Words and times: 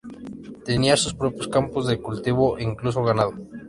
Tenía 0.67 0.97
sus 0.97 1.13
propios 1.13 1.47
campos 1.47 1.85
de 1.85 2.01
cultivo 2.01 2.57
e 2.57 2.63
incluso 2.63 3.03
ganado. 3.09 3.35